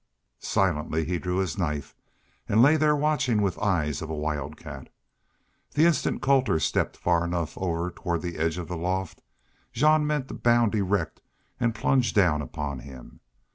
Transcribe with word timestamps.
Silently 0.39 1.05
he 1.05 1.19
drew 1.19 1.37
his 1.37 1.59
knife 1.59 1.95
and 2.49 2.63
lay 2.63 2.75
there 2.75 2.95
watching 2.95 3.39
with 3.39 3.53
the 3.53 3.61
eyes 3.61 4.01
of 4.01 4.09
a 4.09 4.15
wildcat. 4.15 4.89
The 5.75 5.85
instant 5.85 6.23
Colter 6.23 6.59
stepped 6.59 6.97
far 6.97 7.23
enough 7.23 7.55
over 7.55 7.91
toward 7.91 8.23
the 8.23 8.37
edge 8.39 8.57
of 8.57 8.67
the 8.67 8.77
loft 8.77 9.21
Jean 9.73 10.07
meant 10.07 10.27
to 10.29 10.33
bound 10.33 10.73
erect 10.73 11.21
and 11.59 11.75
plunge 11.75 12.15
down 12.15 12.41
upon 12.41 12.79
him. 12.79 13.19